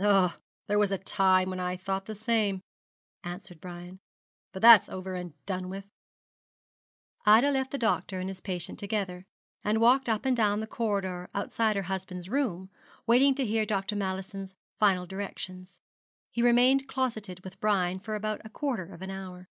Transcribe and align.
'Ah, 0.00 0.36
there 0.68 0.78
was 0.78 0.92
a 0.92 0.96
time 0.98 1.50
when 1.50 1.58
I 1.58 1.76
thought 1.76 2.04
the 2.06 2.14
same,' 2.14 2.60
answered 3.24 3.60
Brian; 3.60 3.98
'but 4.52 4.62
that's 4.62 4.88
over 4.88 5.16
and 5.16 5.34
done 5.44 5.68
with.' 5.68 5.90
Ida 7.26 7.50
left 7.50 7.72
the 7.72 7.78
doctor 7.78 8.20
and 8.20 8.28
his 8.28 8.40
patient 8.40 8.78
together, 8.78 9.24
and 9.64 9.80
walked 9.80 10.08
up 10.08 10.24
and 10.24 10.36
down 10.36 10.60
the 10.60 10.68
corridor 10.68 11.28
outside 11.34 11.74
her 11.74 11.82
husband's 11.82 12.28
room, 12.28 12.70
waiting 13.08 13.34
to 13.34 13.44
hear 13.44 13.66
Dr. 13.66 13.96
Mallison's 13.96 14.54
final 14.78 15.04
directions. 15.04 15.80
He 16.30 16.42
remained 16.42 16.86
closeted 16.86 17.42
with 17.42 17.58
Brian 17.58 17.98
for 17.98 18.14
about 18.14 18.40
a 18.44 18.50
quarter 18.50 18.84
of 18.94 19.02
an 19.02 19.10
hour. 19.10 19.48